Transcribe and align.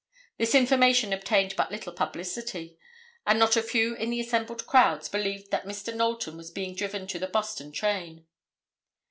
This 0.39 0.55
information 0.55 1.13
obtained 1.13 1.55
but 1.55 1.69
little 1.71 1.93
publicity, 1.93 2.79
and 3.27 3.37
not 3.37 3.55
a 3.55 3.61
few 3.61 3.93
in 3.93 4.09
the 4.09 4.19
assembled 4.19 4.65
crowds 4.65 5.07
believed 5.07 5.51
that 5.51 5.65
Mr. 5.67 5.93
Knowlton 5.95 6.37
was 6.37 6.49
being 6.49 6.73
driven 6.73 7.05
to 7.05 7.19
the 7.19 7.27
Boston 7.27 7.71
train. 7.71 8.25